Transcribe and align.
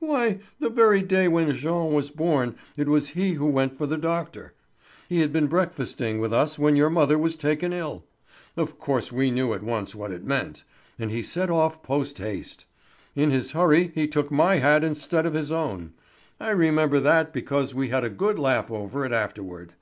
Why, 0.00 0.40
the 0.58 0.68
very 0.68 1.00
day 1.00 1.28
when 1.28 1.54
Jean 1.54 1.92
was 1.94 2.10
born 2.10 2.56
it 2.76 2.88
was 2.88 3.10
he 3.10 3.34
who 3.34 3.46
went 3.46 3.78
for 3.78 3.86
the 3.86 3.96
doctor. 3.96 4.52
He 5.08 5.20
had 5.20 5.32
been 5.32 5.46
breakfasting 5.46 6.18
with 6.18 6.32
us 6.32 6.58
when 6.58 6.74
your 6.74 6.90
mother 6.90 7.16
was 7.16 7.36
taken 7.36 7.72
ill. 7.72 8.04
Of 8.56 8.80
course 8.80 9.12
we 9.12 9.30
knew 9.30 9.52
at 9.54 9.62
once 9.62 9.94
what 9.94 10.10
it 10.10 10.24
meant, 10.24 10.64
and 10.98 11.12
he 11.12 11.22
set 11.22 11.50
off 11.50 11.84
post 11.84 12.18
haste. 12.18 12.64
In 13.14 13.30
his 13.30 13.52
hurry 13.52 13.92
he 13.94 14.08
took 14.08 14.32
my 14.32 14.56
hat 14.56 14.82
instead 14.82 15.24
of 15.24 15.34
his 15.34 15.52
own. 15.52 15.92
I 16.40 16.50
remember 16.50 16.98
that 16.98 17.32
because 17.32 17.72
we 17.72 17.90
had 17.90 18.02
a 18.02 18.10
good 18.10 18.40
laugh 18.40 18.72
over 18.72 19.04
it 19.04 19.12
afterward. 19.12 19.74